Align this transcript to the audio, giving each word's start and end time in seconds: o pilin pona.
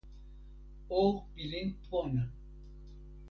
o 0.99 1.01
pilin 1.33 1.69
pona. 1.87 2.23